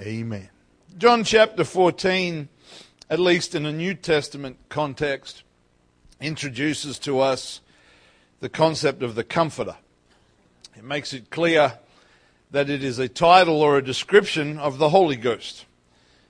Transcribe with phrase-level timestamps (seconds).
[0.00, 0.48] Amen.
[0.96, 2.48] John chapter 14,
[3.10, 5.42] at least in a New Testament context,
[6.20, 7.60] introduces to us
[8.38, 9.74] the concept of the Comforter.
[10.76, 11.80] It makes it clear
[12.52, 15.66] that it is a title or a description of the Holy Ghost.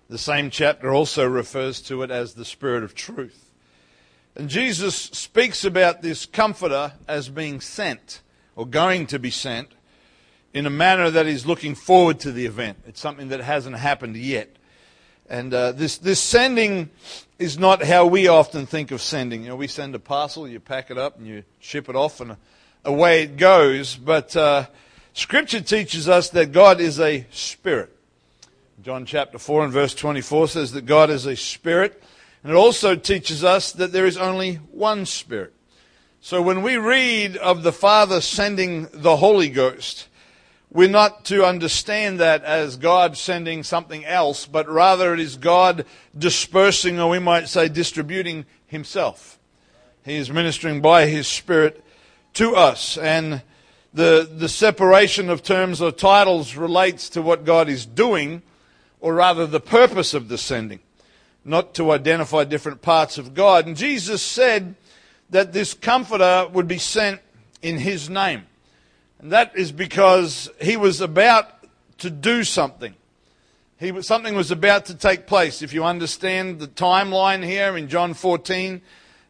[0.09, 3.51] The same chapter also refers to it as the Spirit of Truth.
[4.35, 8.23] And Jesus speaks about this Comforter as being sent
[8.57, 9.73] or going to be sent
[10.55, 12.79] in a manner that is looking forward to the event.
[12.87, 14.49] It's something that hasn't happened yet.
[15.29, 16.91] And uh, this, this sending
[17.39, 19.43] is not how we often think of sending.
[19.43, 22.21] You know, we send a parcel, you pack it up, and you ship it off,
[22.21, 22.37] and
[22.85, 23.95] away it goes.
[23.95, 24.67] But uh,
[25.13, 27.95] Scripture teaches us that God is a spirit.
[28.83, 32.03] John chapter 4 and verse 24 says that God is a spirit.
[32.43, 35.53] And it also teaches us that there is only one spirit.
[36.21, 40.09] So when we read of the Father sending the Holy Ghost,
[40.71, 45.87] we're not to understand that as God sending something else, but rather it is God
[46.17, 49.39] dispersing, or we might say distributing Himself.
[50.05, 51.83] He is ministering by His Spirit
[52.35, 52.99] to us.
[52.99, 53.43] And
[53.95, 58.43] the, the separation of terms or titles relates to what God is doing,
[59.01, 60.81] or rather the purpose of the sending,
[61.47, 63.67] not to identify different parts of God.
[63.67, 64.75] And Jesus said
[65.31, 67.21] that this Comforter would be sent
[67.63, 68.48] in His name.
[69.19, 71.51] And that is because he was about
[71.99, 72.95] to do something.
[73.79, 75.63] He something was about to take place.
[75.63, 78.81] If you understand the timeline here in John 14,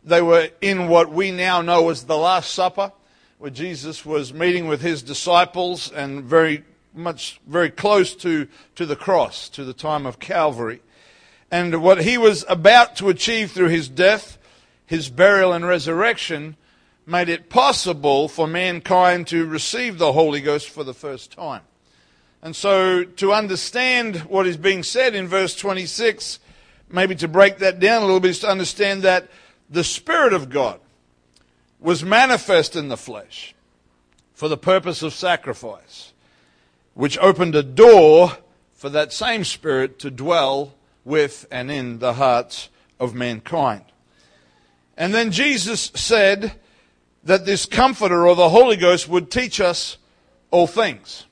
[0.05, 2.93] they were in what we now know as the Last Supper,
[3.39, 8.97] where Jesus was meeting with his disciples and very much, very close to, to the
[8.97, 10.81] cross, to the time of Calvary.
[11.51, 14.39] And what he was about to achieve through his death,
[14.85, 16.57] his burial, and resurrection
[17.09, 21.63] made it possible for mankind to receive the Holy Ghost for the first time.
[22.43, 26.39] And so, to understand what is being said in verse 26,
[26.91, 29.29] maybe to break that down a little bit, is to understand that
[29.71, 30.81] the Spirit of God
[31.81, 33.55] was manifest in the flesh
[34.35, 36.13] for the purpose of sacrifice,
[36.93, 38.33] which opened a door
[38.75, 40.75] for that same Spirit to dwell
[41.05, 42.69] with and in the hearts
[43.01, 43.85] of mankind.
[44.97, 46.53] And then Jesus said,
[47.29, 49.99] that this Comforter or the Holy Ghost would teach us
[50.51, 51.27] all things.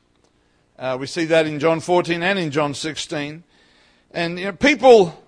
[0.79, 3.43] Uh, we see that in John 14 and in John 16.
[4.11, 5.25] And you know, people,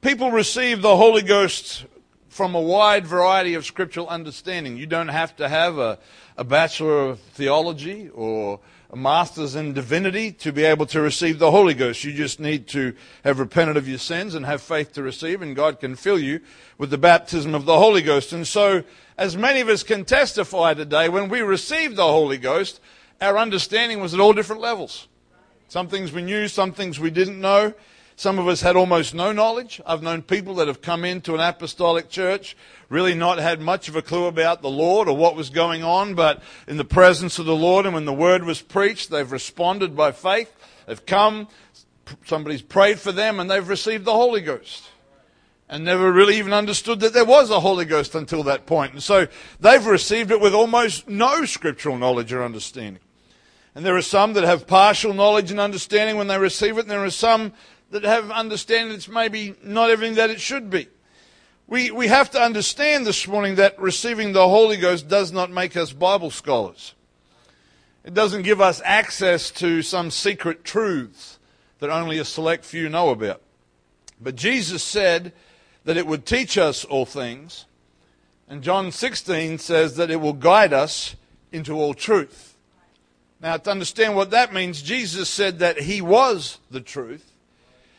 [0.00, 1.86] people receive the Holy Ghost
[2.28, 4.76] from a wide variety of scriptural understanding.
[4.76, 5.98] You don't have to have a,
[6.36, 11.50] a Bachelor of Theology or a Master's in Divinity to be able to receive the
[11.50, 12.04] Holy Ghost.
[12.04, 15.54] You just need to have repented of your sins and have faith to receive, and
[15.54, 16.40] God can fill you
[16.78, 18.32] with the baptism of the Holy Ghost.
[18.32, 18.82] And so,
[19.18, 22.80] as many of us can testify today, when we received the Holy Ghost,
[23.20, 25.06] our understanding was at all different levels.
[25.68, 27.74] Some things we knew, some things we didn't know.
[28.18, 29.80] Some of us had almost no knowledge.
[29.86, 32.56] I've known people that have come into an apostolic church,
[32.88, 36.16] really not had much of a clue about the Lord or what was going on,
[36.16, 39.94] but in the presence of the Lord and when the word was preached, they've responded
[39.96, 40.52] by faith.
[40.86, 41.46] They've come,
[42.24, 44.88] somebody's prayed for them, and they've received the Holy Ghost.
[45.68, 48.94] And never really even understood that there was a Holy Ghost until that point.
[48.94, 49.28] And so
[49.60, 53.00] they've received it with almost no scriptural knowledge or understanding.
[53.76, 56.90] And there are some that have partial knowledge and understanding when they receive it, and
[56.90, 57.52] there are some
[57.90, 60.88] that have understanding it's maybe not everything that it should be.
[61.66, 65.76] We, we have to understand this morning that receiving the Holy Ghost does not make
[65.76, 66.94] us Bible scholars.
[68.04, 71.38] It doesn't give us access to some secret truths
[71.78, 73.42] that only a select few know about.
[74.20, 75.32] But Jesus said
[75.84, 77.66] that it would teach us all things.
[78.48, 81.16] And John 16 says that it will guide us
[81.52, 82.56] into all truth.
[83.40, 87.30] Now, to understand what that means, Jesus said that He was the truth.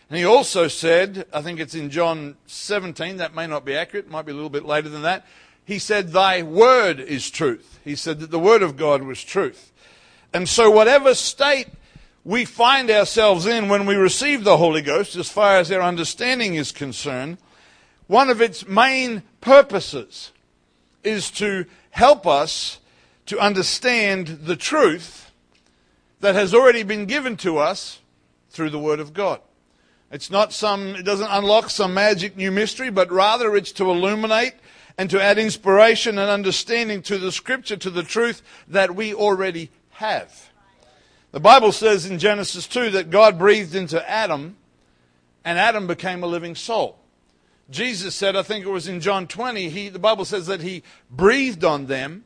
[0.09, 4.09] And he also said, I think it's in John 17, that may not be accurate,
[4.09, 5.27] might be a little bit later than that.
[5.63, 7.79] He said, Thy word is truth.
[7.83, 9.71] He said that the word of God was truth.
[10.33, 11.67] And so, whatever state
[12.25, 16.55] we find ourselves in when we receive the Holy Ghost, as far as our understanding
[16.55, 17.37] is concerned,
[18.07, 20.31] one of its main purposes
[21.03, 22.79] is to help us
[23.27, 25.31] to understand the truth
[26.19, 27.99] that has already been given to us
[28.49, 29.39] through the Word of God.
[30.11, 34.53] It's not some, it doesn't unlock some magic new mystery, but rather it's to illuminate
[34.97, 39.69] and to add inspiration and understanding to the scripture, to the truth that we already
[39.91, 40.51] have.
[41.31, 44.57] The Bible says in Genesis 2 that God breathed into Adam
[45.45, 46.97] and Adam became a living soul.
[47.69, 50.81] Jesus said, I think it was in John 20, he, the Bible says that he
[51.11, 52.25] breathed on them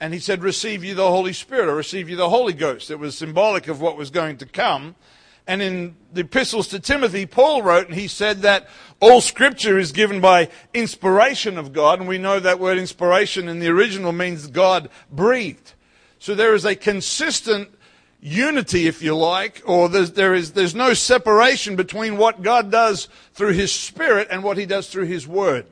[0.00, 2.90] and he said, Receive you the Holy Spirit or receive you the Holy Ghost.
[2.90, 4.94] It was symbolic of what was going to come.
[5.48, 8.68] And in the epistles to Timothy, Paul wrote, and he said that
[9.00, 12.00] all scripture is given by inspiration of God.
[12.00, 15.72] And we know that word inspiration in the original means God breathed.
[16.18, 17.70] So there is a consistent
[18.20, 23.08] unity, if you like, or there's, there is, there's no separation between what God does
[23.32, 25.66] through His Spirit and what He does through His Word.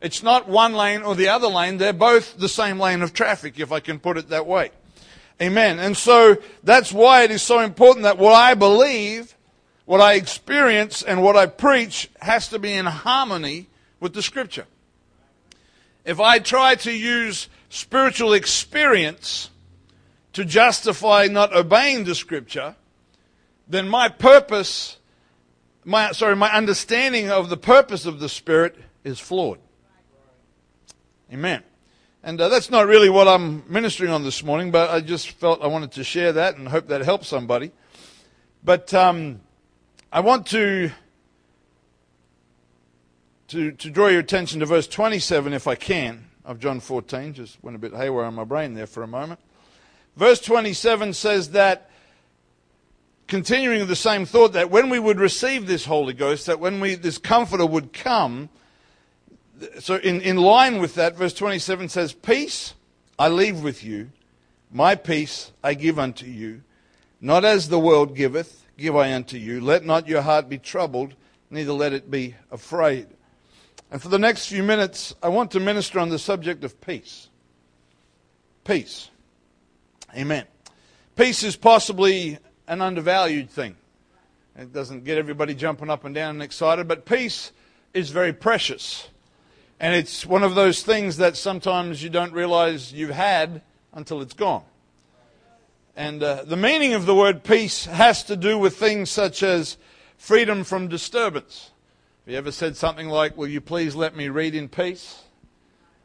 [0.00, 1.78] It's not one lane or the other lane.
[1.78, 4.70] They're both the same lane of traffic, if I can put it that way.
[5.40, 5.78] Amen.
[5.78, 9.34] And so that's why it is so important that what I believe,
[9.86, 13.68] what I experience, and what I preach has to be in harmony
[14.00, 14.66] with the Scripture.
[16.04, 19.50] If I try to use spiritual experience
[20.34, 22.76] to justify not obeying the Scripture,
[23.66, 24.98] then my purpose,
[25.84, 29.58] my, sorry, my understanding of the purpose of the Spirit is flawed.
[31.32, 31.62] Amen.
[32.22, 35.62] And uh, that's not really what I'm ministering on this morning, but I just felt
[35.62, 37.72] I wanted to share that and hope that helps somebody.
[38.62, 39.40] But um,
[40.12, 40.90] I want to,
[43.48, 47.32] to, to draw your attention to verse 27, if I can, of John 14.
[47.32, 49.40] Just went a bit haywire on my brain there for a moment.
[50.14, 51.90] Verse 27 says that,
[53.28, 56.96] continuing the same thought, that when we would receive this Holy Ghost, that when we,
[56.96, 58.50] this Comforter would come,
[59.80, 62.74] so in, in line with that, verse 27 says, Peace
[63.18, 64.10] I leave with you,
[64.70, 66.62] my peace I give unto you.
[67.20, 69.60] Not as the world giveth, give I unto you.
[69.60, 71.14] Let not your heart be troubled,
[71.50, 73.06] neither let it be afraid.
[73.90, 77.28] And for the next few minutes, I want to minister on the subject of peace.
[78.64, 79.10] Peace.
[80.16, 80.46] Amen.
[81.14, 83.76] Peace is possibly an undervalued thing.
[84.56, 87.52] It doesn't get everybody jumping up and down and excited, but peace
[87.92, 89.09] is very precious.
[89.80, 93.62] And it's one of those things that sometimes you don't realize you've had
[93.94, 94.62] until it's gone.
[95.96, 99.78] And uh, the meaning of the word peace has to do with things such as
[100.18, 101.70] freedom from disturbance.
[102.24, 105.22] Have you ever said something like, Will you please let me read in peace?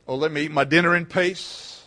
[0.07, 1.83] Or let me eat my dinner in peace?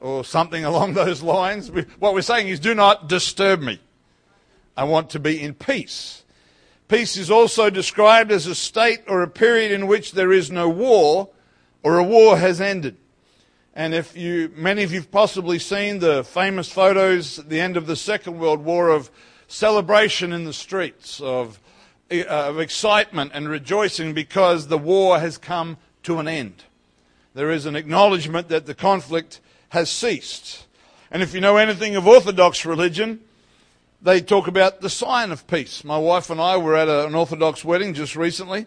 [0.00, 1.72] Or something along those lines.
[1.98, 3.80] What we're saying is, Do not disturb me.
[4.76, 6.21] I want to be in peace.
[6.92, 10.68] Peace is also described as a state or a period in which there is no
[10.68, 11.30] war
[11.82, 12.98] or a war has ended.
[13.74, 17.86] And if you, many of you've possibly seen the famous photos at the end of
[17.86, 19.10] the Second World War of
[19.48, 21.58] celebration in the streets, of,
[22.10, 26.64] uh, of excitement and rejoicing because the war has come to an end.
[27.32, 29.40] There is an acknowledgement that the conflict
[29.70, 30.66] has ceased.
[31.10, 33.20] And if you know anything of Orthodox religion,
[34.02, 35.84] they talk about the sign of peace.
[35.84, 38.66] My wife and I were at a, an Orthodox wedding just recently,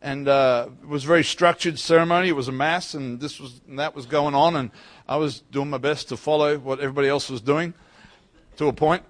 [0.00, 2.28] and uh, it was a very structured ceremony.
[2.28, 4.70] It was a mass, and this was and that was going on, and
[5.08, 7.74] I was doing my best to follow what everybody else was doing,
[8.58, 9.02] to a point.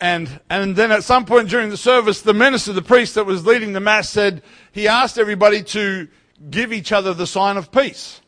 [0.00, 3.46] And and then at some point during the service, the minister, the priest that was
[3.46, 4.42] leading the mass, said
[4.72, 6.08] he asked everybody to
[6.50, 8.20] give each other the sign of peace.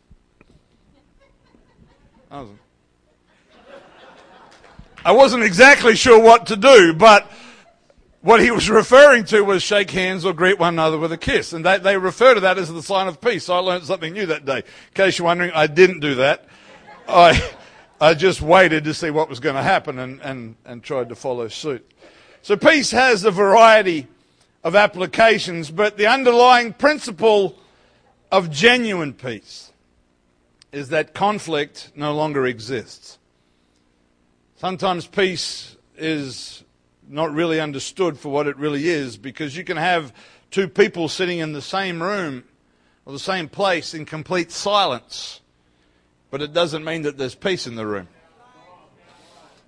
[5.07, 7.31] I was, I wasn't exactly sure what to do, but
[8.23, 11.53] what he was referring to was shake hands or greet one another with a kiss.
[11.53, 13.45] And they, they refer to that as the sign of peace.
[13.45, 14.59] So I learned something new that day.
[14.59, 14.65] In
[14.95, 16.47] case you're wondering, I didn't do that.
[17.09, 17.53] I,
[18.01, 21.15] I just waited to see what was going to happen and, and, and tried to
[21.15, 21.89] follow suit.
[22.43, 24.09] So peace has a variety
[24.65, 27.57] of applications, but the underlying principle
[28.33, 29.73] of genuine peace
[30.73, 33.19] is that conflict no longer exists.
[34.59, 36.65] Sometimes peace is
[37.07, 40.15] not really understood for what it really is because you can have
[40.51, 42.43] two people sitting in the same room
[43.05, 45.43] or the same place in complete silence,
[46.31, 48.09] but it doesn't mean that there's peace in the room.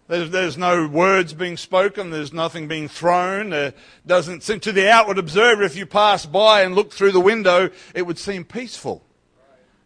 [0.07, 2.09] There's, there's no words being spoken.
[2.09, 3.51] There's nothing being thrown.
[3.51, 3.75] There
[4.07, 7.69] doesn't seem to the outward observer, if you pass by and look through the window,
[7.95, 9.05] it would seem peaceful.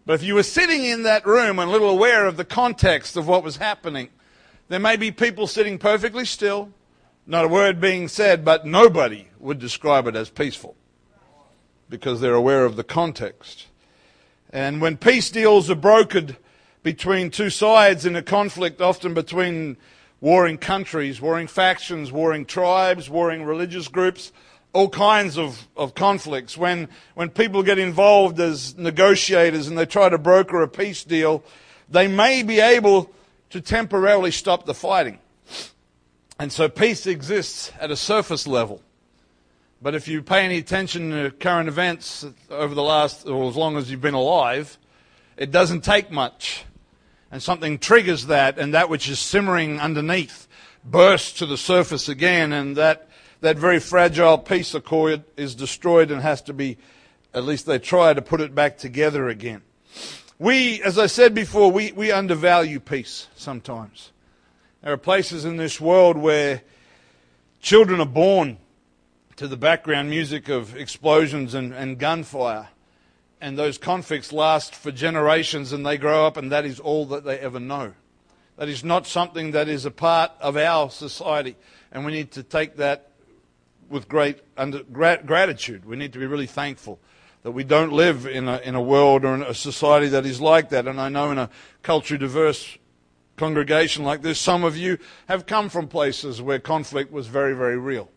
[0.07, 3.17] But if you were sitting in that room and a little aware of the context
[3.17, 4.09] of what was happening,
[4.73, 6.71] there may be people sitting perfectly still,
[7.27, 10.75] not a word being said, but nobody would describe it as peaceful
[11.91, 13.67] because they're aware of the context.
[14.49, 16.39] And when peace deals are brokered
[16.83, 19.77] between two sides in a conflict, often between
[20.23, 24.33] warring countries, warring factions, warring tribes, warring religious groups,
[24.73, 26.57] all kinds of, of conflicts.
[26.57, 31.45] When, when people get involved as negotiators and they try to broker a peace deal,
[31.91, 33.15] they may be able
[33.53, 35.19] to temporarily stop the fighting.
[36.39, 38.83] And so peace exists at a surface level.
[39.83, 43.77] But if you pay any attention to current events over the last, or as long
[43.77, 44.79] as you've been alive,
[45.37, 46.65] it doesn't take much.
[47.31, 50.49] And something triggers that, and that which is simmering underneath
[50.83, 53.11] bursts to the surface again, and that,
[53.43, 56.79] that very fragile piece of cord is destroyed and has to be,
[57.35, 59.61] at least they try to put it back together again.
[60.43, 64.11] We, as I said before, we, we undervalue peace sometimes.
[64.83, 66.63] There are places in this world where
[67.61, 68.59] children are born
[69.37, 72.71] to the background music of explosions and, and gunfire.
[73.41, 77.23] And those conflicts last for generations and they grow up, and that is all that
[77.23, 77.93] they ever know.
[78.57, 81.55] That is not something that is a part of our society.
[81.93, 83.13] And we need to take that
[83.89, 85.85] with great under, gratitude.
[85.85, 86.99] We need to be really thankful
[87.43, 90.41] that we don't live in a, in a world or in a society that is
[90.41, 90.87] like that.
[90.87, 91.51] And I know in a
[91.83, 92.79] culturally diverse
[93.37, 97.77] congregation like this, some of you have come from places where conflict was very, very
[97.77, 98.11] real.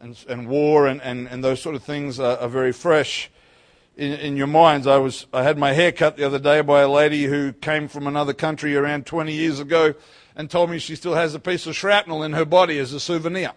[0.00, 3.30] And, and war and, and, and those sort of things are, are very fresh
[3.96, 4.86] in, in your minds.
[4.86, 7.88] I, was, I had my hair cut the other day by a lady who came
[7.88, 9.94] from another country around 20 years ago
[10.36, 13.00] and told me she still has a piece of shrapnel in her body as a
[13.00, 13.52] souvenir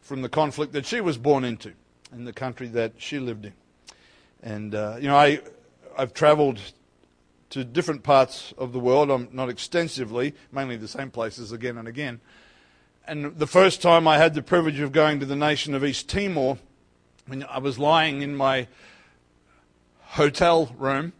[0.00, 1.72] from the conflict that she was born into
[2.12, 3.52] in the country that she lived in.
[4.42, 5.40] And, uh, you know, I,
[5.96, 6.60] I've traveled
[7.50, 11.86] to different parts of the world, I'm not extensively, mainly the same places again and
[11.86, 12.20] again.
[13.06, 16.08] And the first time I had the privilege of going to the nation of East
[16.08, 16.58] Timor,
[17.26, 18.68] when I was lying in my
[20.00, 21.12] hotel room,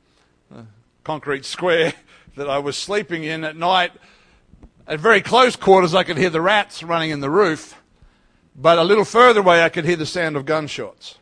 [0.54, 0.64] a
[1.04, 1.92] concrete square
[2.36, 3.92] that I was sleeping in at night,
[4.86, 7.80] at very close quarters I could hear the rats running in the roof,
[8.56, 11.18] but a little further away I could hear the sound of gunshots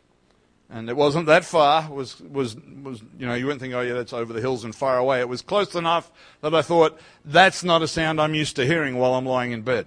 [0.71, 1.91] and it wasn't that far.
[1.91, 4.75] Was was was you know you wouldn't think oh yeah that's over the hills and
[4.75, 5.21] far away.
[5.21, 6.11] It was close enough
[6.43, 9.63] that I thought that's not a sound I'm used to hearing while I'm lying in
[9.63, 9.87] bed.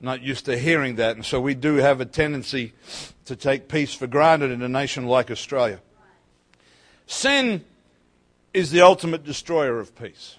[0.00, 2.72] Not used to hearing that, and so we do have a tendency
[3.26, 5.80] to take peace for granted in a nation like Australia.
[7.06, 7.64] Sin
[8.54, 10.36] is the ultimate destroyer of peace.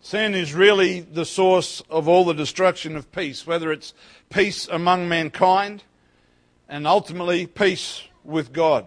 [0.00, 3.94] Sin is really the source of all the destruction of peace, whether it's
[4.30, 5.82] peace among mankind
[6.68, 8.86] and ultimately peace with God.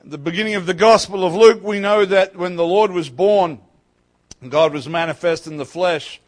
[0.00, 3.10] At the beginning of the Gospel of Luke, we know that when the Lord was
[3.10, 3.58] born,
[4.48, 6.20] God was manifest in the flesh,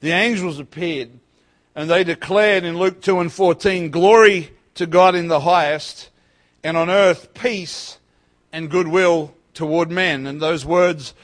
[0.00, 1.18] the angels appeared,
[1.74, 6.10] and they declared in Luke 2 and 14, Glory to God in the highest,
[6.62, 7.98] and on earth peace
[8.52, 10.26] and goodwill toward men.
[10.26, 11.14] And those words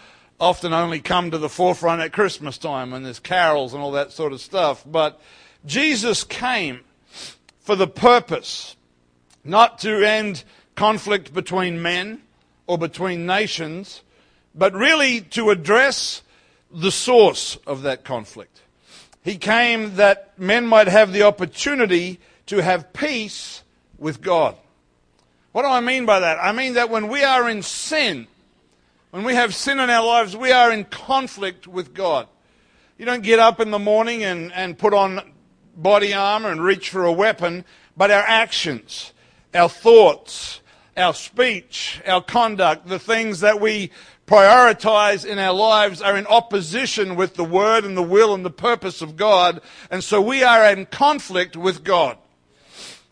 [0.40, 4.12] often only come to the forefront at Christmas time when there's carols and all that
[4.12, 4.82] sort of stuff.
[4.86, 5.20] But
[5.66, 6.80] Jesus came
[7.60, 8.76] for the purpose
[9.48, 10.44] not to end
[10.76, 12.22] conflict between men
[12.66, 14.02] or between nations,
[14.54, 16.22] but really to address
[16.72, 18.62] the source of that conflict.
[19.24, 23.62] He came that men might have the opportunity to have peace
[23.98, 24.56] with God.
[25.52, 26.38] What do I mean by that?
[26.40, 28.26] I mean that when we are in sin,
[29.10, 32.28] when we have sin in our lives, we are in conflict with God.
[32.98, 35.20] You don't get up in the morning and, and put on
[35.76, 37.64] body armor and reach for a weapon,
[37.96, 39.12] but our actions,
[39.58, 40.60] our thoughts,
[40.96, 43.90] our speech, our conduct, the things that we
[44.26, 48.50] prioritize in our lives are in opposition with the word and the will and the
[48.50, 49.60] purpose of God.
[49.90, 52.18] And so we are in conflict with God.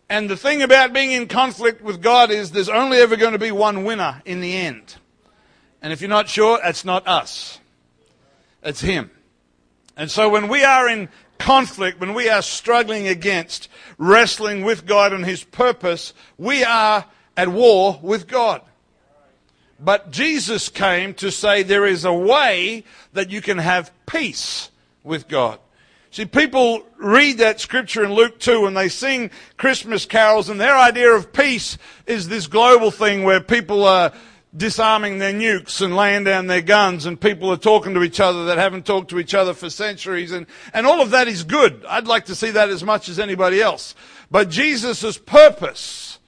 [0.08, 3.38] And the thing about being in conflict with God is there's only ever going to
[3.38, 4.96] be one winner in the end.
[5.82, 7.58] And if you're not sure, it's not us.
[8.62, 9.10] It's Him.
[9.96, 15.12] And so when we are in conflict, when we are struggling against, wrestling with God
[15.12, 17.04] and His purpose, we are
[17.36, 18.62] at war with God.
[19.78, 24.70] But Jesus came to say there is a way that you can have peace
[25.04, 25.58] with God.
[26.10, 30.76] See, people read that scripture in Luke 2 and they sing Christmas carols, and their
[30.76, 31.76] idea of peace
[32.06, 34.12] is this global thing where people are
[34.54, 38.46] disarming their nukes and laying down their guns and people are talking to each other
[38.46, 41.84] that haven't talked to each other for centuries and, and all of that is good.
[41.88, 43.94] I'd like to see that as much as anybody else.
[44.30, 46.18] But Jesus' purpose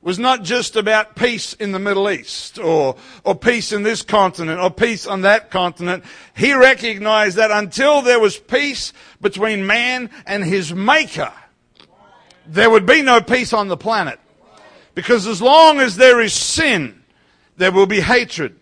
[0.00, 4.60] was not just about peace in the Middle East or, or peace in this continent
[4.60, 6.04] or peace on that continent.
[6.36, 11.32] He recognized that until there was peace between man and his maker,
[12.46, 14.20] there would be no peace on the planet.
[14.94, 17.04] Because as long as there is sin,
[17.58, 18.56] there will be hatred.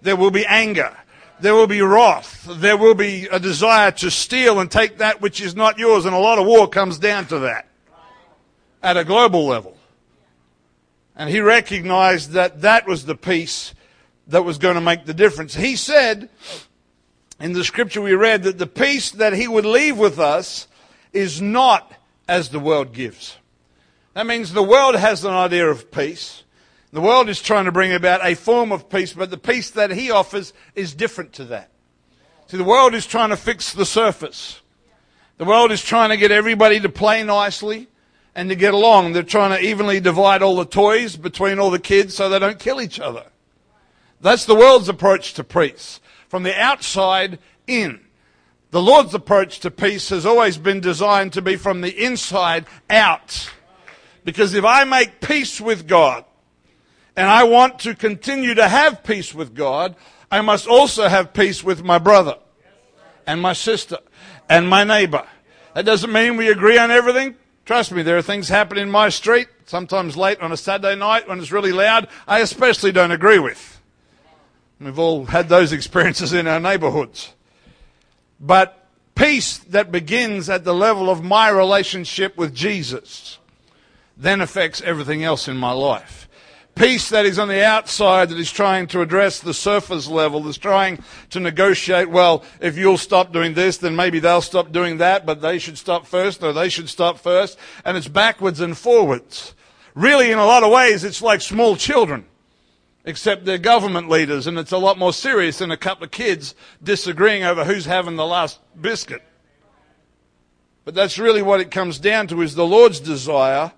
[0.00, 0.96] There will be anger.
[1.40, 2.46] There will be wrath.
[2.48, 6.06] There will be a desire to steal and take that which is not yours.
[6.06, 7.68] And a lot of war comes down to that
[8.82, 9.76] at a global level.
[11.14, 13.74] And he recognized that that was the peace
[14.28, 15.54] that was going to make the difference.
[15.54, 16.28] He said
[17.40, 20.68] in the scripture we read that the peace that he would leave with us
[21.12, 21.92] is not
[22.28, 23.36] as the world gives.
[24.14, 26.44] That means the world has an idea of peace.
[26.92, 29.90] The world is trying to bring about a form of peace, but the peace that
[29.90, 31.70] he offers is different to that.
[32.46, 34.60] See, the world is trying to fix the surface.
[35.38, 37.88] The world is trying to get everybody to play nicely
[38.34, 39.12] and to get along.
[39.12, 42.58] They're trying to evenly divide all the toys between all the kids so they don't
[42.58, 43.24] kill each other.
[44.20, 46.00] That's the world's approach to peace.
[46.28, 48.00] From the outside in.
[48.70, 53.50] The Lord's approach to peace has always been designed to be from the inside out.
[54.24, 56.24] Because if I make peace with God,
[57.16, 59.96] and I want to continue to have peace with God,
[60.30, 62.36] I must also have peace with my brother
[63.26, 63.98] and my sister
[64.48, 65.26] and my neighbor.
[65.74, 67.36] That doesn't mean we agree on everything.
[67.64, 71.26] Trust me, there are things happening in my street, sometimes late on a Saturday night
[71.26, 73.80] when it's really loud, I especially don't agree with.
[74.78, 77.32] We've all had those experiences in our neighborhoods.
[78.38, 83.38] But peace that begins at the level of my relationship with Jesus
[84.18, 86.25] then affects everything else in my life
[86.76, 90.58] peace that is on the outside that is trying to address the surface level, that's
[90.58, 95.26] trying to negotiate, well, if you'll stop doing this, then maybe they'll stop doing that,
[95.26, 97.58] but they should stop first, or they should stop first.
[97.84, 99.54] And it's backwards and forwards.
[99.94, 102.26] Really, in a lot of ways, it's like small children.
[103.04, 106.54] Except they're government leaders, and it's a lot more serious than a couple of kids
[106.82, 109.22] disagreeing over who's having the last biscuit.
[110.84, 113.72] But that's really what it comes down to is the Lord's desire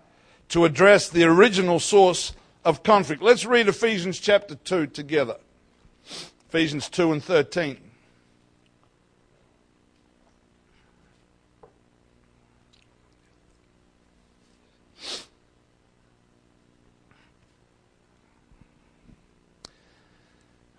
[0.49, 2.33] to address the original source
[2.69, 3.23] of conflict.
[3.23, 5.37] Let's read Ephesians chapter 2 together.
[6.51, 7.79] Ephesians 2 and 13.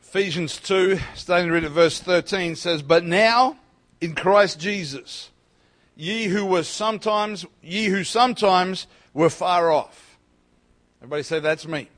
[0.03, 3.57] Ephesians 2, starting to read at verse 13, says, But now
[3.99, 5.31] in Christ Jesus,
[5.95, 10.08] ye who were sometimes, ye who sometimes were far off
[11.01, 11.89] Everybody say, That's me.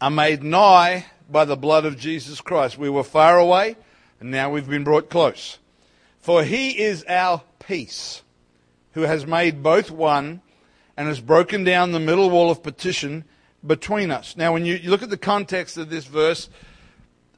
[0.00, 2.78] I'm made nigh by the blood of Jesus Christ.
[2.78, 3.76] We were far away,
[4.20, 5.58] and now we've been brought close.
[6.18, 8.22] For he is our peace,
[8.92, 10.40] who has made both one
[10.96, 13.24] and has broken down the middle wall of petition
[13.66, 14.34] between us.
[14.36, 16.48] Now, when you, you look at the context of this verse,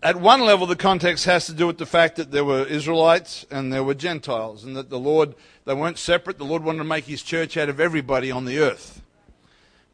[0.01, 3.45] at one level, the context has to do with the fact that there were Israelites
[3.51, 6.39] and there were Gentiles, and that the Lord, they weren't separate.
[6.39, 9.03] The Lord wanted to make his church out of everybody on the earth.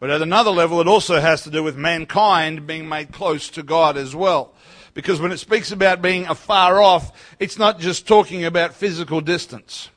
[0.03, 3.63] But at another level, it also has to do with mankind being made close to
[3.63, 4.53] God as well.
[4.95, 9.91] Because when it speaks about being afar off, it's not just talking about physical distance.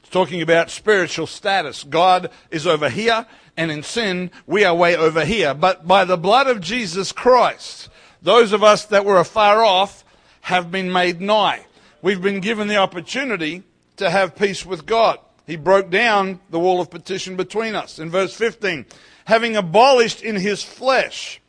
[0.00, 1.84] It's talking about spiritual status.
[1.84, 5.54] God is over here, and in sin, we are way over here.
[5.54, 7.88] But by the blood of Jesus Christ,
[8.22, 10.04] those of us that were afar off
[10.40, 11.64] have been made nigh.
[12.02, 13.62] We've been given the opportunity
[13.98, 15.20] to have peace with God.
[15.46, 18.00] He broke down the wall of petition between us.
[18.00, 18.86] In verse 15,
[19.24, 21.40] having abolished in his flesh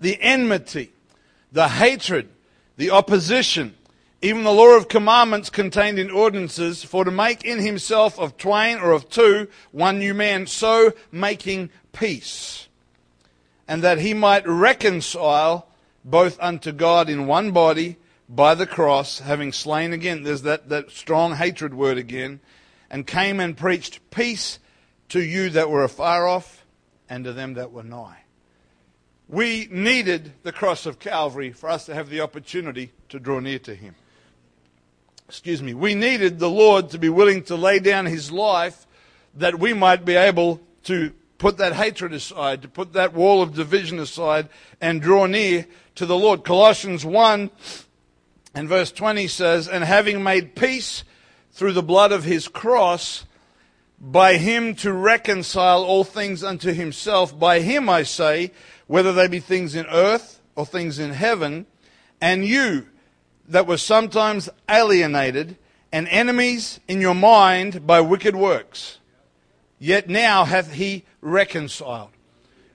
[0.00, 0.92] the enmity,
[1.52, 2.28] the hatred,
[2.76, 3.74] the opposition,
[4.20, 8.78] even the law of commandments contained in ordinances, for to make in himself of twain
[8.78, 12.68] or of two one new man, so making peace,
[13.68, 15.68] and that he might reconcile
[16.04, 17.96] both unto God in one body
[18.28, 22.40] by the cross, having slain again, there's that, that strong hatred word again,
[22.90, 24.58] and came and preached peace
[25.10, 26.63] to you that were afar off
[27.08, 28.24] and to them that were nigh.
[29.28, 33.58] We needed the cross of Calvary for us to have the opportunity to draw near
[33.60, 33.94] to Him.
[35.28, 35.72] Excuse me.
[35.72, 38.86] We needed the Lord to be willing to lay down His life
[39.36, 43.54] that we might be able to put that hatred aside, to put that wall of
[43.54, 44.48] division aside,
[44.80, 46.44] and draw near to the Lord.
[46.44, 47.50] Colossians 1
[48.54, 51.04] and verse 20 says, And having made peace
[51.52, 53.24] through the blood of His cross,
[54.04, 57.38] by him to reconcile all things unto himself.
[57.38, 58.52] By him, I say,
[58.86, 61.66] whether they be things in earth or things in heaven,
[62.20, 62.86] and you
[63.48, 65.56] that were sometimes alienated
[65.90, 68.98] and enemies in your mind by wicked works,
[69.78, 72.10] yet now hath he reconciled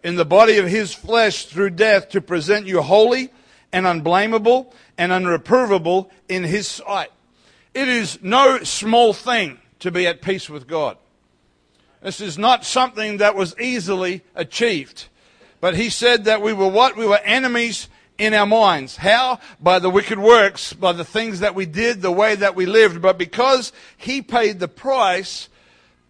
[0.03, 3.29] in the body of his flesh through death to present you holy
[3.71, 7.11] and unblameable and unreprovable in his sight.
[7.73, 10.97] It is no small thing to be at peace with God.
[12.01, 15.07] This is not something that was easily achieved.
[15.59, 16.95] But he said that we were what?
[16.95, 18.97] We were enemies in our minds.
[18.97, 19.39] How?
[19.59, 23.01] By the wicked works, by the things that we did, the way that we lived.
[23.01, 25.49] But because he paid the price,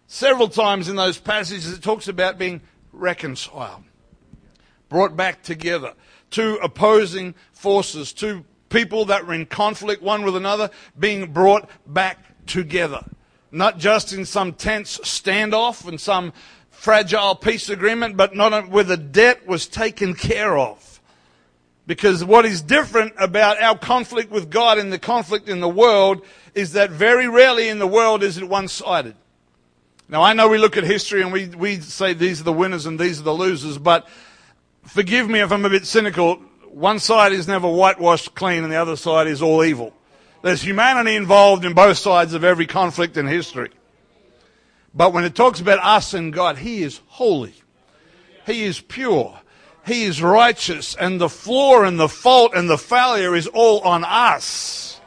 [0.06, 2.60] several times in those passages it talks about being
[2.92, 3.82] reconciled,
[4.88, 5.94] brought back together.
[6.30, 12.46] Two opposing forces, two people that were in conflict one with another, being brought back
[12.46, 13.04] together
[13.52, 16.32] not just in some tense standoff and some
[16.70, 21.00] fragile peace agreement, but not where the debt was taken care of.
[21.86, 26.24] Because what is different about our conflict with God and the conflict in the world
[26.54, 29.16] is that very rarely in the world is it one sided.
[30.08, 32.86] Now, I know we look at history and we, we say these are the winners
[32.86, 34.08] and these are the losers, but
[34.84, 36.36] forgive me if I'm a bit cynical.
[36.68, 39.92] One side is never whitewashed clean and the other side is all evil.
[40.42, 43.70] There's humanity involved in both sides of every conflict in history.
[44.94, 47.54] But when it talks about us and God, He is holy.
[48.46, 49.38] He is pure.
[49.86, 50.94] He is righteous.
[50.94, 55.00] And the flaw and the fault and the failure is all on us.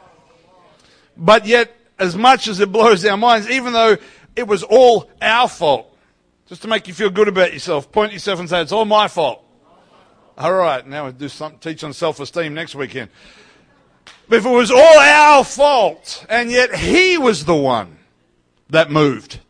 [1.16, 3.96] But yet, as much as it blows our minds, even though
[4.36, 5.96] it was all our fault,
[6.46, 9.08] just to make you feel good about yourself, point yourself and say, it's all my
[9.08, 9.44] fault.
[10.36, 13.10] All right, now we'll do some, teach on self-esteem next weekend.
[14.28, 17.98] But if it was all our fault, and yet he was the one
[18.70, 19.40] that moved.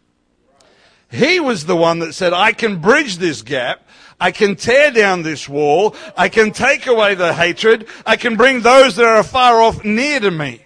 [1.11, 3.87] He was the one that said, I can bridge this gap.
[4.21, 5.95] I can tear down this wall.
[6.17, 7.87] I can take away the hatred.
[8.05, 10.61] I can bring those that are far off near to me.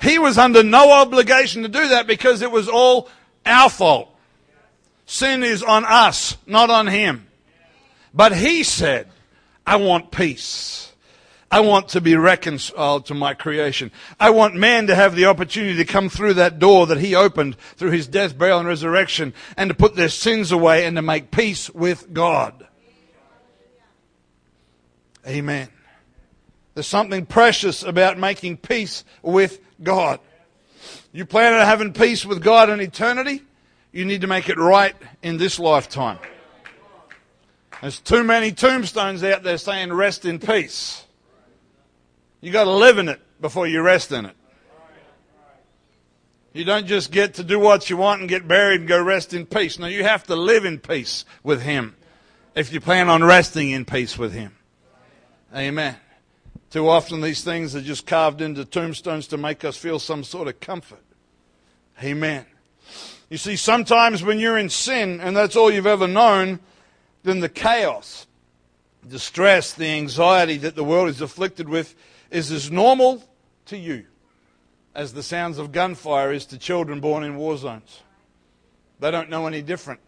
[0.00, 3.08] He was under no obligation to do that because it was all
[3.44, 4.14] our fault.
[5.06, 7.26] Sin is on us, not on him.
[8.14, 9.08] But he said,
[9.66, 10.89] I want peace.
[11.50, 13.90] I want to be reconciled to my creation.
[14.20, 17.56] I want man to have the opportunity to come through that door that he opened
[17.76, 21.32] through his death, burial, and resurrection and to put their sins away and to make
[21.32, 22.66] peace with God.
[25.26, 25.68] Amen.
[26.74, 30.20] There's something precious about making peace with God.
[31.12, 33.42] You plan on having peace with God in eternity?
[33.90, 36.18] You need to make it right in this lifetime.
[37.80, 41.04] There's too many tombstones out there saying rest in peace.
[42.40, 44.36] You got to live in it before you rest in it.
[46.52, 49.34] You don't just get to do what you want and get buried and go rest
[49.34, 49.78] in peace.
[49.78, 51.94] No, you have to live in peace with Him
[52.56, 54.56] if you plan on resting in peace with Him.
[55.54, 55.96] Amen.
[56.70, 60.48] Too often these things are just carved into tombstones to make us feel some sort
[60.48, 61.02] of comfort.
[62.02, 62.46] Amen.
[63.28, 66.58] You see, sometimes when you're in sin and that's all you've ever known,
[67.22, 68.26] then the chaos,
[69.04, 71.94] the stress, the anxiety that the world is afflicted with
[72.30, 73.22] is as normal
[73.66, 74.06] to you
[74.94, 78.02] as the sounds of gunfire is to children born in war zones.
[78.98, 80.00] They don't know any different.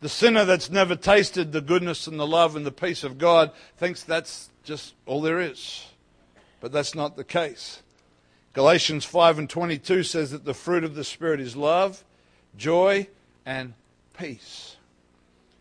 [0.00, 3.52] The sinner that's never tasted the goodness and the love and the peace of God
[3.78, 5.86] thinks that's just all there is.
[6.60, 7.82] But that's not the case.
[8.52, 12.04] Galatians 5 and 22 says that the fruit of the Spirit is love,
[12.56, 13.08] joy,
[13.46, 13.74] and
[14.16, 14.76] peace.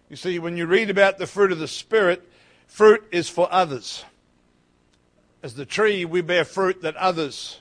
[0.10, 2.30] You see, when you read about the fruit of the Spirit,
[2.68, 4.06] fruit is for others.
[5.44, 7.60] As the tree, we bear fruit that others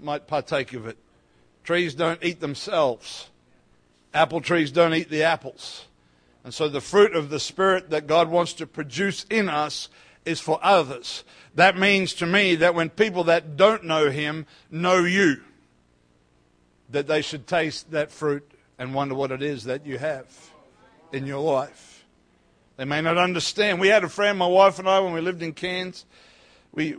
[0.00, 0.96] might partake of it.
[1.62, 3.28] Trees don't eat themselves.
[4.14, 5.84] Apple trees don't eat the apples.
[6.42, 9.90] And so the fruit of the Spirit that God wants to produce in us
[10.24, 11.22] is for others.
[11.54, 15.42] That means to me that when people that don't know Him know you,
[16.88, 20.26] that they should taste that fruit and wonder what it is that you have
[21.12, 22.06] in your life.
[22.78, 23.80] They may not understand.
[23.80, 26.06] We had a friend, my wife and I, when we lived in Cairns
[26.78, 26.94] we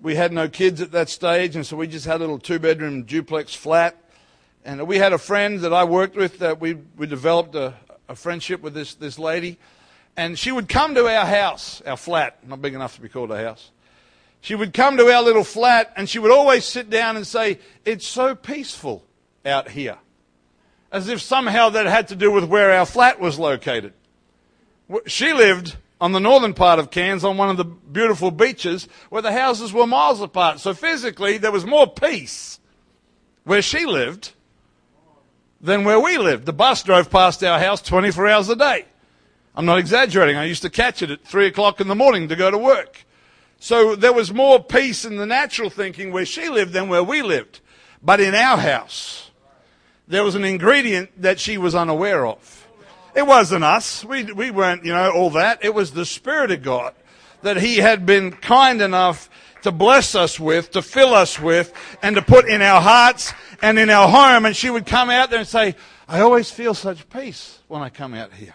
[0.00, 2.60] we had no kids at that stage, and so we just had a little two
[2.60, 4.00] bedroom duplex flat.
[4.64, 7.74] And we had a friend that I worked with that we we developed a,
[8.08, 9.58] a friendship with this this lady,
[10.16, 13.32] and she would come to our house, our flat, not big enough to be called
[13.32, 13.72] a house.
[14.40, 17.58] She would come to our little flat, and she would always sit down and say,
[17.84, 19.04] "It's so peaceful
[19.44, 19.98] out here,"
[20.92, 23.94] as if somehow that had to do with where our flat was located.
[25.06, 29.22] She lived on the northern part of Cairns on one of the beautiful beaches where
[29.22, 30.60] the houses were miles apart.
[30.60, 32.58] So physically, there was more peace
[33.44, 34.32] where she lived
[35.60, 36.46] than where we lived.
[36.46, 38.84] The bus drove past our house 24 hours a day.
[39.54, 40.36] I'm not exaggerating.
[40.36, 43.06] I used to catch it at 3 o'clock in the morning to go to work.
[43.60, 47.22] So there was more peace in the natural thinking where she lived than where we
[47.22, 47.60] lived.
[48.02, 49.30] But in our house,
[50.06, 52.63] there was an ingredient that she was unaware of.
[53.14, 54.04] It wasn't us.
[54.04, 55.64] We, we weren't, you know, all that.
[55.64, 56.94] It was the Spirit of God
[57.42, 59.30] that He had been kind enough
[59.62, 61.72] to bless us with, to fill us with,
[62.02, 64.44] and to put in our hearts and in our home.
[64.44, 65.74] And she would come out there and say,
[66.08, 68.54] I always feel such peace when I come out here.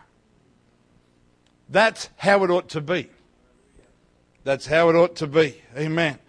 [1.69, 3.09] That's how it ought to be.
[4.43, 5.61] That's how it ought to be.
[5.77, 6.19] Amen.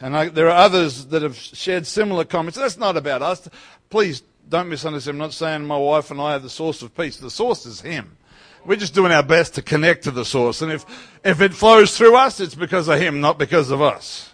[0.00, 2.58] And I, there are others that have shared similar comments.
[2.58, 3.48] That's not about us.
[3.88, 5.14] Please don't misunderstand.
[5.14, 7.16] I'm not saying my wife and I are the source of peace.
[7.16, 8.18] The source is Him.
[8.66, 10.60] We're just doing our best to connect to the source.
[10.60, 10.84] And if,
[11.24, 14.30] if it flows through us, it's because of Him, not because of us.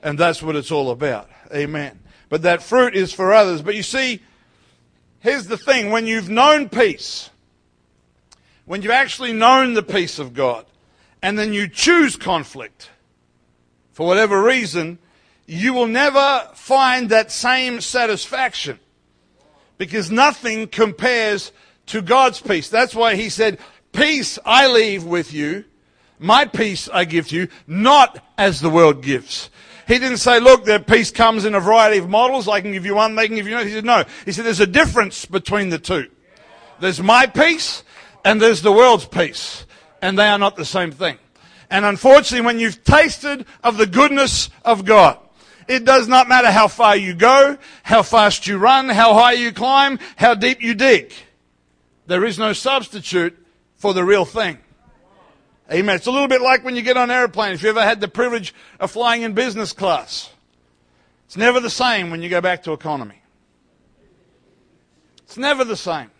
[0.00, 1.28] And that's what it's all about.
[1.52, 1.98] Amen.
[2.28, 3.60] But that fruit is for others.
[3.60, 4.22] But you see,
[5.18, 5.90] here's the thing.
[5.90, 7.28] When you've known peace,
[8.64, 10.66] when you've actually known the peace of God,
[11.20, 12.90] and then you choose conflict,
[13.92, 14.98] for whatever reason,
[15.46, 18.78] you will never find that same satisfaction
[19.78, 21.52] because nothing compares
[21.86, 22.68] to God's peace.
[22.68, 23.58] That's why he said,
[23.92, 25.64] Peace I leave with you,
[26.18, 29.50] my peace I give to you, not as the world gives.
[29.86, 32.46] He didn't say, look, the peace comes in a variety of models.
[32.46, 33.68] I can give you one, they can give you another.
[33.68, 34.04] He said, no.
[34.26, 36.10] He said, there's a difference between the two.
[36.78, 37.82] There's my peace
[38.24, 39.64] and there's the world's peace.
[40.02, 41.18] And they are not the same thing.
[41.70, 45.18] And unfortunately, when you've tasted of the goodness of God,
[45.68, 49.52] it does not matter how far you go, how fast you run, how high you
[49.52, 51.12] climb, how deep you dig.
[52.06, 53.36] There is no substitute
[53.76, 54.58] for the real thing.
[55.70, 55.96] Amen.
[55.96, 57.52] It's a little bit like when you get on an airplane.
[57.52, 60.30] If you ever had the privilege of flying in business class,
[61.26, 63.20] it's never the same when you go back to economy.
[65.24, 66.10] It's never the same.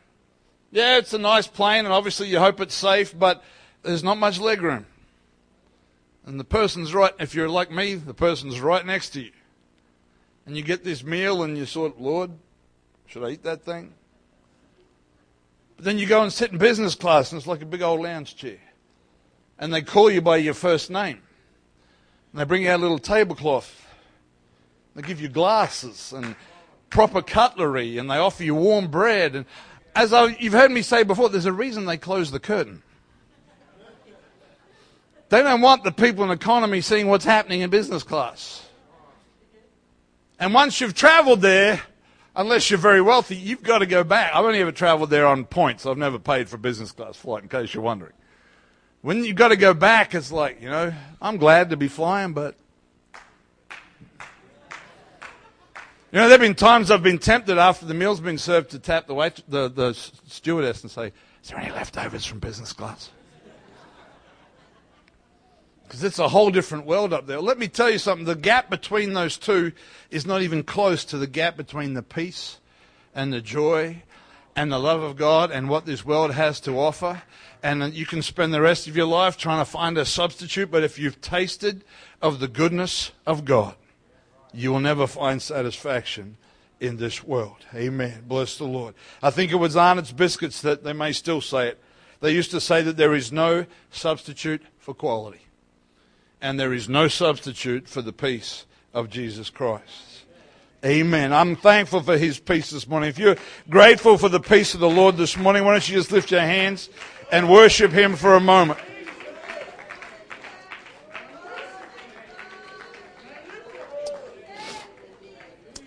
[0.71, 3.43] Yeah, it's a nice plane, and obviously you hope it's safe, but
[3.83, 4.85] there's not much legroom.
[6.27, 9.31] And the person's right, if you're like me, the person's right next to you.
[10.49, 12.33] And you get this meal, and you sort, Lord,
[13.07, 13.95] should I eat that thing?
[15.77, 18.01] But then you go and sit in business class, and it's like a big old
[18.01, 18.59] lounge chair
[19.59, 21.21] and they call you by your first name.
[22.33, 23.87] And they bring you out a little tablecloth.
[24.95, 26.37] They give you glasses and
[26.91, 29.35] proper cutlery, and they offer you warm bread.
[29.35, 29.47] And
[29.95, 32.83] as I, you've heard me say before, there's a reason they close the curtain.
[35.29, 38.67] They don't want the people in economy seeing what's happening in business class.
[40.39, 41.83] And once you've traveled there,
[42.37, 44.33] unless you're very wealthy, you've got to go back.
[44.35, 45.85] I've only ever traveled there on points.
[45.85, 48.13] I've never paid for business class flight, in case you're wondering.
[49.03, 52.33] When you've got to go back, it's like, you know, I'm glad to be flying,
[52.33, 52.55] but.
[56.11, 58.79] You know, there have been times I've been tempted after the meal's been served to
[58.79, 63.11] tap the, wait, the, the stewardess and say, Is there any leftovers from business class?
[65.89, 67.41] Because it's a whole different world up there.
[67.41, 69.73] Let me tell you something the gap between those two
[70.11, 72.59] is not even close to the gap between the peace
[73.15, 74.03] and the joy
[74.55, 77.23] and the love of God and what this world has to offer
[77.63, 80.85] and you can spend the rest of your life trying to find a substitute, but
[80.85, 81.85] if you've tasted
[82.23, 83.75] of the goodness of God,
[84.53, 86.37] you will never find satisfaction
[86.81, 87.57] in this world.
[87.75, 88.25] Amen.
[88.27, 88.95] Bless the Lord.
[89.23, 91.81] I think it was Arnott's Biscuits that they may still say it.
[92.21, 95.41] They used to say that there is no substitute for quality,
[96.41, 100.25] and there is no substitute for the peace of Jesus Christ.
[100.85, 101.33] Amen.
[101.33, 103.09] I'm thankful for his peace this morning.
[103.09, 103.37] If you're
[103.69, 106.41] grateful for the peace of the Lord this morning, why don't you just lift your
[106.41, 106.89] hands?
[107.31, 108.79] and worship Him for a moment.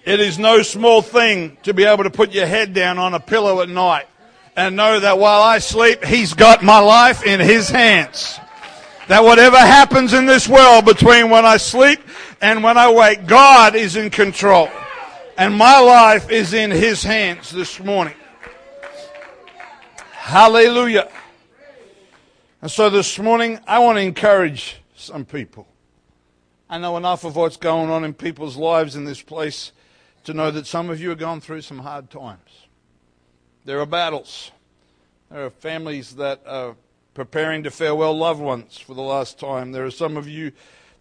[0.03, 3.19] It is no small thing to be able to put your head down on a
[3.19, 4.07] pillow at night
[4.55, 8.39] and know that while I sleep, He's got my life in His hands.
[9.11, 11.99] That whatever happens in this world between when I sleep
[12.39, 14.69] and when I wake, God is in control.
[15.37, 18.13] And my life is in His hands this morning.
[20.13, 21.11] Hallelujah.
[22.61, 25.67] And so this morning, I want to encourage some people.
[26.69, 29.73] I know enough of what's going on in people's lives in this place
[30.23, 32.65] to know that some of you are going through some hard times.
[33.65, 34.51] There are battles.
[35.29, 36.77] There are families that are
[37.13, 39.71] preparing to farewell loved ones for the last time.
[39.71, 40.51] There are some of you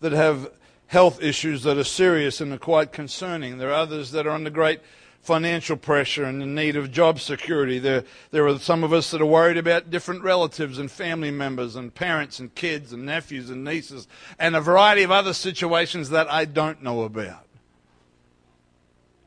[0.01, 0.51] that have
[0.89, 3.59] health issues that are serious and are quite concerning.
[3.59, 4.81] There are others that are under great
[5.23, 7.79] financial pressure and in need of job security.
[7.79, 11.77] There, there are some of us that are worried about different relatives and family members
[11.77, 16.31] and parents and kids and nephews and nieces and a variety of other situations that
[16.31, 17.47] I don't know about.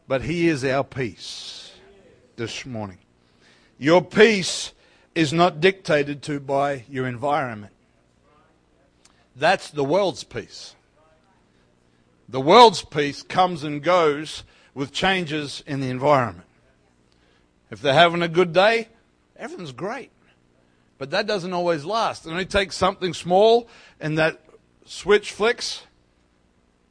[0.07, 1.71] But He is our peace
[2.35, 2.97] this morning.
[3.77, 4.73] Your peace
[5.15, 7.73] is not dictated to by your environment.
[9.35, 10.75] That's the world's peace.
[12.29, 16.47] The world's peace comes and goes with changes in the environment.
[17.69, 18.89] If they're having a good day,
[19.35, 20.11] everything's great.
[20.97, 22.25] But that doesn't always last.
[22.25, 23.67] It only takes something small
[23.99, 24.41] and that
[24.85, 25.83] switch flicks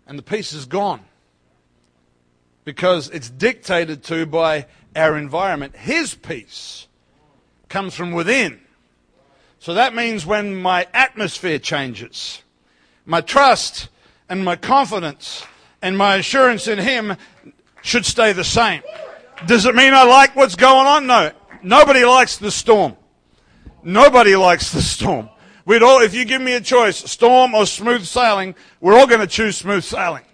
[0.07, 1.01] and the peace is gone.
[2.65, 5.77] Because it's dictated to by our environment.
[5.77, 6.87] His peace
[7.73, 8.61] comes from within.
[9.59, 12.43] So that means when my atmosphere changes,
[13.07, 13.89] my trust
[14.29, 15.45] and my confidence
[15.81, 17.17] and my assurance in Him
[17.81, 18.83] should stay the same.
[19.47, 21.07] Does it mean I like what's going on?
[21.07, 21.33] No.
[21.63, 22.95] Nobody likes the storm.
[23.83, 25.31] Nobody likes the storm.
[25.65, 29.21] We'd all, if you give me a choice, storm or smooth sailing, we're all going
[29.21, 30.25] to choose smooth sailing.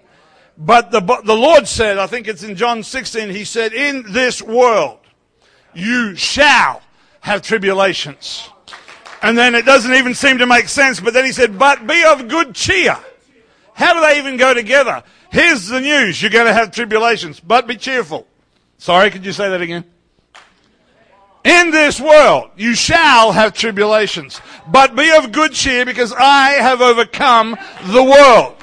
[0.56, 4.42] But the, the Lord said, I think it's in John 16, He said, in this
[4.42, 4.98] world,
[5.72, 6.82] you shall
[7.20, 8.48] have tribulations.
[9.22, 12.04] And then it doesn't even seem to make sense, but then He said, but be
[12.04, 12.96] of good cheer.
[13.74, 15.02] How do they even go together?
[15.30, 16.20] Here's the news.
[16.20, 18.26] You're going to have tribulations, but be cheerful.
[18.78, 19.84] Sorry, could you say that again?
[21.44, 26.80] In this world you shall have tribulations, but be of good cheer because I have
[26.80, 28.56] overcome the world.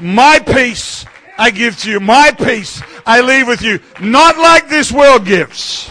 [0.00, 1.04] My peace
[1.36, 2.00] I give to you.
[2.00, 3.80] My peace I leave with you.
[4.00, 5.90] Not like this world gives.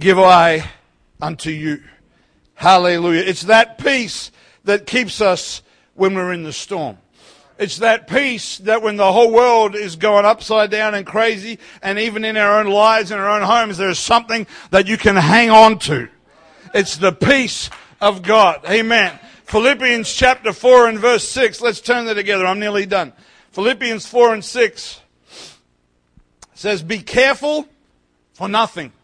[0.00, 0.66] Give I
[1.20, 1.82] unto you.
[2.54, 3.20] Hallelujah.
[3.20, 4.32] It's that peace
[4.64, 5.60] that keeps us
[5.94, 6.96] when we're in the storm.
[7.58, 11.98] It's that peace that when the whole world is going upside down and crazy, and
[11.98, 15.50] even in our own lives, in our own homes, there's something that you can hang
[15.50, 16.08] on to.
[16.72, 17.68] It's the peace
[18.00, 18.64] of God.
[18.70, 19.18] Amen.
[19.44, 21.60] Philippians chapter 4 and verse 6.
[21.60, 22.46] Let's turn that together.
[22.46, 23.12] I'm nearly done.
[23.52, 25.00] Philippians 4 and 6
[26.54, 27.68] says, Be careful
[28.32, 28.94] for nothing.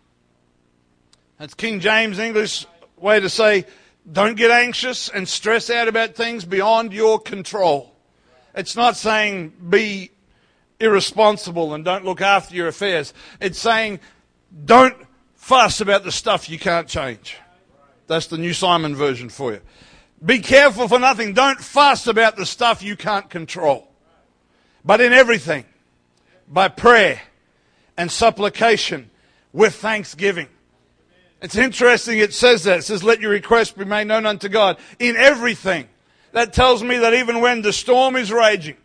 [1.38, 3.66] That's King James English way to say,
[4.11, 7.92] don't get anxious and stress out about things beyond your control.
[8.55, 10.11] It's not saying be
[10.81, 13.12] irresponsible and don't look after your affairs.
[13.40, 14.01] It's saying
[14.64, 14.96] don't
[15.35, 17.37] fuss about the stuff you can't change.
[18.07, 19.61] That's the New Simon version for you.
[20.25, 21.35] Be careful for nothing.
[21.35, 23.88] Don't fuss about the stuff you can't control.
[24.85, 25.64] But in everything,
[26.49, 27.20] by prayer
[27.96, 29.11] and supplication
[29.53, 30.49] with thanksgiving.
[31.42, 32.79] It's interesting it says that.
[32.79, 35.88] It says, let your request be made known unto God in everything
[36.33, 38.77] that tells me that even when the storm is raging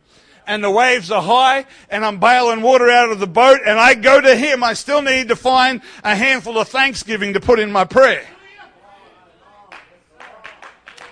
[0.47, 3.93] and the waves are high and I'm bailing water out of the boat and I
[3.93, 7.71] go to Him, I still need to find a handful of thanksgiving to put in
[7.71, 8.25] my prayer.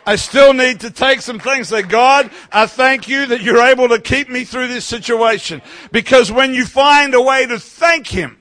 [0.05, 1.67] I still need to take some things.
[1.67, 5.61] Say, God, I thank you that you're able to keep me through this situation.
[5.91, 8.38] Because when you find a way to thank Him,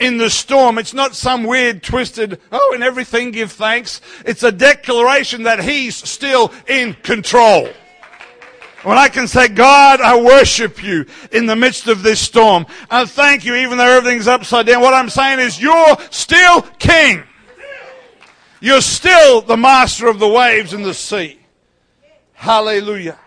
[0.00, 0.78] in the storm.
[0.78, 4.00] It's not some weird, twisted, oh, in everything give thanks.
[4.24, 7.68] It's a declaration that He's still in control.
[8.84, 12.64] When I can say, God, I worship you in the midst of this storm.
[12.88, 14.80] I thank you even though everything's upside down.
[14.82, 17.24] What I'm saying is you're still king.
[18.60, 21.38] You're still the master of the waves and the sea.
[22.34, 23.18] Hallelujah.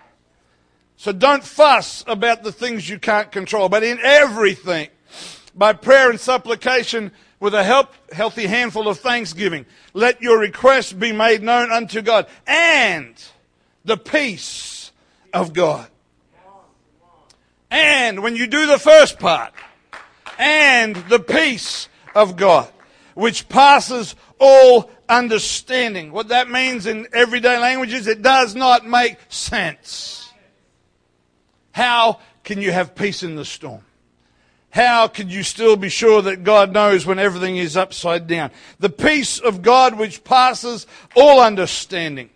[0.95, 4.89] So don't fuss about the things you can't control, but in everything,
[5.55, 9.65] by prayer and supplication with a help, healthy handful of thanksgiving.
[9.93, 13.15] Let your requests be made known unto God and
[13.83, 14.91] the peace
[15.33, 15.87] of God.
[17.69, 19.53] And when you do the first part,
[20.41, 22.67] and the peace of God,
[23.13, 26.11] which passes all understanding.
[26.11, 30.33] What that means in everyday language is it does not make sense.
[31.71, 33.83] How can you have peace in the storm?
[34.71, 38.51] How can you still be sure that God knows when everything is upside down?
[38.79, 42.29] The peace of God which passes all understanding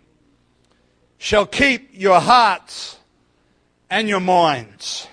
[1.18, 2.98] shall keep your hearts
[3.88, 5.08] and your minds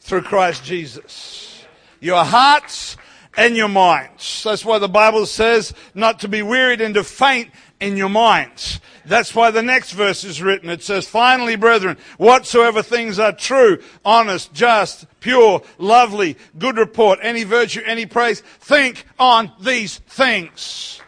[0.00, 1.64] through Christ Jesus.
[2.00, 2.96] Your hearts
[3.36, 4.42] and your minds.
[4.44, 8.80] That's why the Bible says not to be wearied and to faint in your minds.
[9.08, 10.68] That's why the next verse is written.
[10.68, 17.44] It says, finally, brethren, whatsoever things are true, honest, just, pure, lovely, good report, any
[17.44, 21.00] virtue, any praise, think on these things.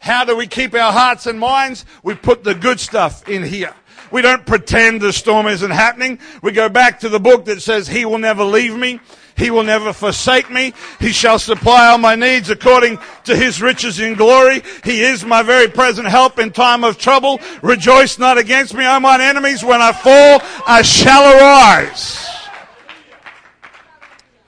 [0.00, 1.84] How do we keep our hearts and minds?
[2.02, 3.72] We put the good stuff in here.
[4.10, 6.18] We don't pretend the storm isn't happening.
[6.42, 9.00] We go back to the book that says, He will never leave me.
[9.36, 10.74] He will never forsake me.
[11.00, 14.62] He shall supply all my needs according to his riches in glory.
[14.84, 17.40] He is my very present help in time of trouble.
[17.62, 19.64] Rejoice not against me, O mine enemies.
[19.64, 22.28] When I fall, I shall arise.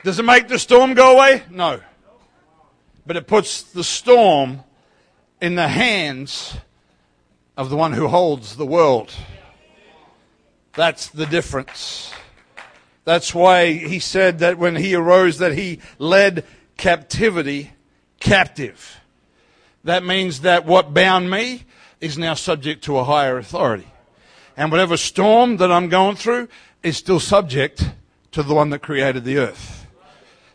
[0.02, 1.42] Does it make the storm go away?
[1.50, 1.80] No.
[3.06, 4.64] But it puts the storm
[5.40, 6.56] in the hands
[7.56, 9.14] of the one who holds the world.
[10.74, 12.12] That's the difference.
[13.04, 16.44] That's why he said that when he arose that he led
[16.76, 17.72] captivity
[18.20, 19.00] captive.
[19.84, 21.64] That means that what bound me
[22.00, 23.86] is now subject to a higher authority.
[24.56, 26.48] And whatever storm that I'm going through
[26.82, 27.90] is still subject
[28.32, 29.83] to the one that created the earth.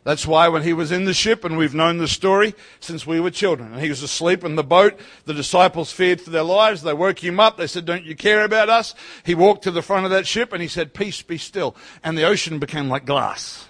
[0.04, 3.20] That's why when he was in the ship, and we've known the story since we
[3.20, 6.82] were children, and he was asleep in the boat, the disciples feared for their lives.
[6.82, 7.58] They woke him up.
[7.58, 8.96] They said, Don't you care about us?
[9.24, 11.76] He walked to the front of that ship and he said, Peace, be still.
[12.04, 13.68] And the ocean became like glass.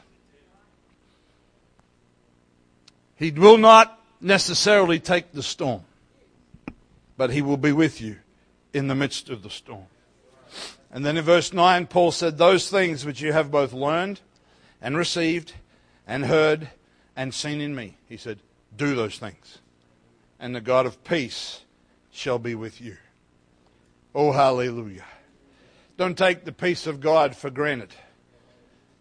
[3.16, 5.82] He will not necessarily take the storm,
[7.18, 8.18] but he will be with you
[8.72, 9.88] in the midst of the storm.
[10.92, 14.22] And then in verse 9, Paul said, Those things which you have both learned
[14.82, 15.54] and received
[16.10, 16.70] and heard
[17.16, 17.96] and seen in me.
[18.10, 18.40] He said,
[18.76, 19.60] Do those things,
[20.40, 21.62] and the God of peace
[22.12, 22.98] shall be with you.
[24.16, 25.06] Oh, hallelujah.
[25.98, 27.94] Don't take the peace of God for granted.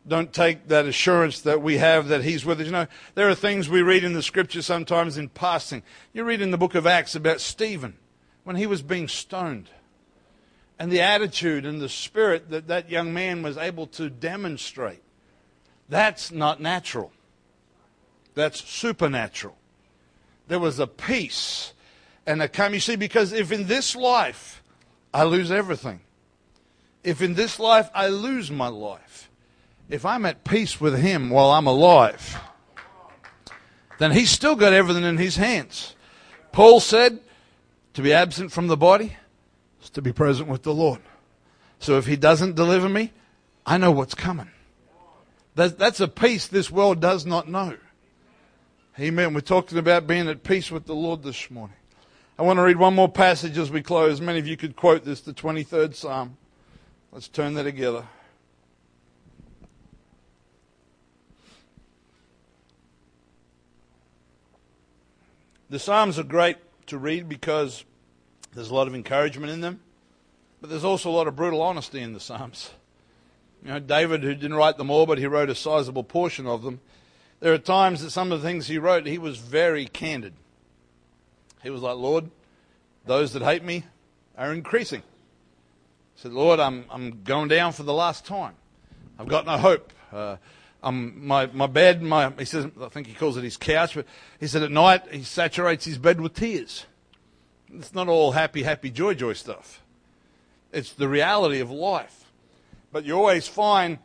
[0.07, 2.67] Don't take that assurance that we have that He's with us.
[2.67, 5.83] You know, there are things we read in the scripture sometimes in passing.
[6.13, 7.97] You read in the book of Acts about Stephen
[8.45, 9.71] when he was being stoned
[10.79, 15.03] and the attitude and the spirit that that young man was able to demonstrate.
[15.89, 17.13] That's not natural.
[18.35, 19.57] That's supernatural.
[20.49, 21.73] There was a peace
[22.27, 22.75] and a calm.
[22.75, 24.63] You see, because if in this life
[25.13, 26.01] I lose everything,
[27.03, 29.31] if in this life I lose my life,
[29.89, 32.39] if I'm at peace with Him while I'm alive,
[33.99, 35.95] then He's still got everything in His hands.
[36.53, 37.21] Paul said,
[37.95, 39.17] to be absent from the body
[39.83, 41.01] is to be present with the Lord.
[41.81, 43.13] So if He doesn't deliver me,
[43.67, 44.51] I know what's coming.
[45.59, 47.77] That's a peace this world does not know.
[49.01, 49.35] Amen.
[49.35, 51.75] We're talking about being at peace with the Lord this morning.
[52.39, 54.21] I want to read one more passage as we close.
[54.21, 56.37] Many of you could quote this, the 23rd Psalm.
[57.11, 58.07] Let's turn that together.
[65.71, 67.85] The Psalms are great to read because
[68.55, 69.81] there's a lot of encouragement in them,
[70.61, 72.71] but there's also a lot of brutal honesty in the Psalms.
[73.65, 76.63] You know, David, who didn't write them all, but he wrote a sizable portion of
[76.63, 76.81] them,
[77.41, 80.35] there are times that some of the things he wrote, he was very candid.
[81.63, 82.31] He was like, Lord,
[83.05, 83.85] those that hate me
[84.37, 85.03] are increasing.
[86.15, 88.55] He said, Lord, I'm, I'm going down for the last time.
[89.19, 89.93] I've got no hope.
[90.13, 90.37] Uh,
[90.83, 94.07] my, my bed, my, he says, I think he calls it his couch, but
[94.41, 96.87] he said at night he saturates his bed with tears.
[97.73, 99.83] It's not all happy, happy, joy, joy stuff.
[100.73, 102.18] It's the reality of life.
[102.93, 103.99] But you always find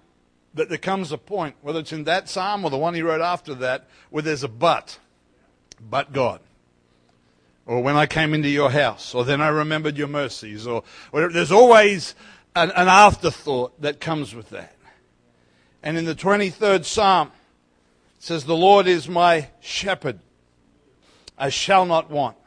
[0.53, 3.21] that there comes a point, whether it's in that psalm or the one he wrote
[3.21, 4.99] after that, where there's a but.
[5.81, 6.41] But God.
[7.65, 11.33] Or when I came into your house, or then I remembered your mercies, or whatever.
[11.33, 12.13] There's always
[12.55, 14.75] an, an afterthought that comes with that.
[15.81, 17.31] And in the 23rd Psalm,
[18.17, 20.19] it says, The Lord is my shepherd.
[21.37, 22.37] I shall not want.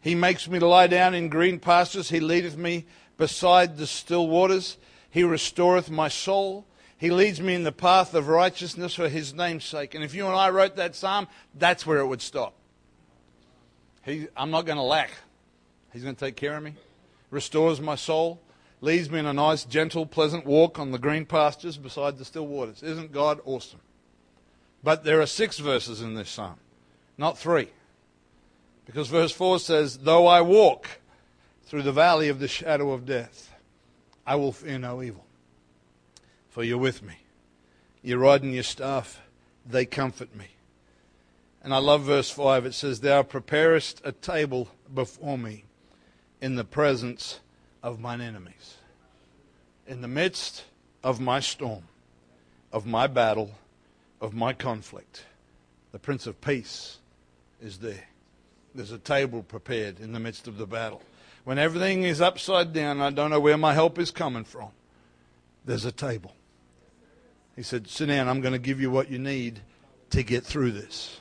[0.00, 2.10] He makes me to lie down in green pastures.
[2.10, 2.86] He leadeth me
[3.16, 4.76] beside the still waters.
[5.14, 6.66] He restoreth my soul.
[6.98, 9.94] He leads me in the path of righteousness for his name's sake.
[9.94, 12.52] And if you and I wrote that psalm, that's where it would stop.
[14.04, 15.12] He, I'm not going to lack.
[15.92, 16.74] He's going to take care of me.
[17.30, 18.40] Restores my soul.
[18.80, 22.48] Leads me in a nice, gentle, pleasant walk on the green pastures beside the still
[22.48, 22.82] waters.
[22.82, 23.78] Isn't God awesome?
[24.82, 26.56] But there are six verses in this psalm,
[27.16, 27.68] not three.
[28.84, 30.88] Because verse 4 says, Though I walk
[31.62, 33.53] through the valley of the shadow of death,
[34.26, 35.24] I will fear no evil.
[36.48, 37.14] For you're with me.
[38.02, 39.20] Your rod and your staff,
[39.66, 40.46] they comfort me.
[41.62, 42.66] And I love verse 5.
[42.66, 45.64] It says, Thou preparest a table before me
[46.40, 47.40] in the presence
[47.82, 48.76] of mine enemies.
[49.86, 50.64] In the midst
[51.02, 51.84] of my storm,
[52.72, 53.52] of my battle,
[54.20, 55.24] of my conflict,
[55.92, 56.98] the Prince of Peace
[57.62, 58.04] is there.
[58.74, 61.02] There's a table prepared in the midst of the battle.
[61.44, 64.70] When everything is upside down, I don't know where my help is coming from.
[65.64, 66.34] There's a table.
[67.54, 69.60] He said, Sit down, I'm going to give you what you need
[70.10, 71.20] to get through this.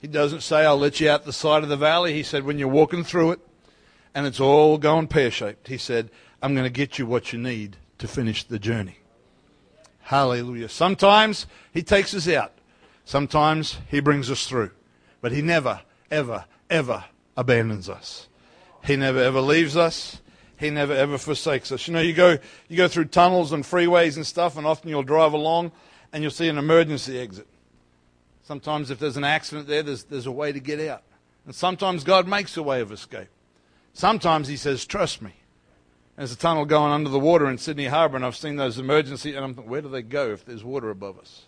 [0.00, 2.12] He doesn't say, I'll let you out the side of the valley.
[2.12, 3.40] He said, When you're walking through it
[4.14, 6.10] and it's all going pear shaped, he said,
[6.42, 8.98] I'm going to get you what you need to finish the journey.
[10.00, 10.68] Hallelujah.
[10.68, 12.52] Sometimes he takes us out,
[13.04, 14.72] sometimes he brings us through,
[15.20, 17.04] but he never, ever, ever
[17.36, 18.26] abandons us.
[18.84, 20.20] He never ever leaves us.
[20.58, 21.88] He never ever forsakes us.
[21.88, 25.02] You know, you go, you go through tunnels and freeways and stuff, and often you'll
[25.02, 25.72] drive along
[26.12, 27.48] and you'll see an emergency exit.
[28.44, 31.02] Sometimes, if there's an accident there, there's, there's a way to get out.
[31.46, 33.28] And sometimes God makes a way of escape.
[33.92, 35.32] Sometimes He says, Trust me.
[36.16, 39.34] There's a tunnel going under the water in Sydney Harbour, and I've seen those emergency,
[39.34, 41.46] and I'm thinking, where do they go if there's water above us?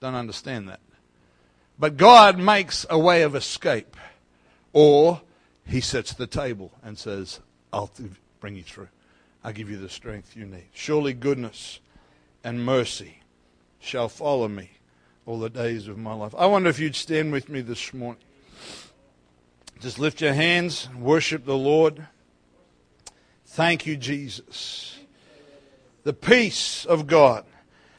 [0.00, 0.80] Don't understand that.
[1.78, 3.96] But God makes a way of escape.
[4.72, 5.22] Or
[5.68, 7.40] he sets the table and says,
[7.72, 7.90] I'll
[8.40, 8.88] bring you through.
[9.44, 10.68] I'll give you the strength you need.
[10.72, 11.80] Surely goodness
[12.42, 13.18] and mercy
[13.78, 14.70] shall follow me
[15.26, 16.34] all the days of my life.
[16.36, 18.22] I wonder if you'd stand with me this morning.
[19.80, 22.06] Just lift your hands and worship the Lord.
[23.46, 24.98] Thank you, Jesus.
[26.02, 27.44] The peace of God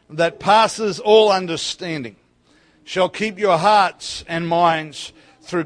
[0.10, 2.16] that passes all understanding
[2.84, 5.66] shall keep your hearts and minds through